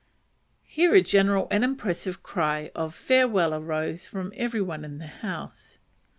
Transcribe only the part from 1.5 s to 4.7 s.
and impressive cry of "farewell" arose from every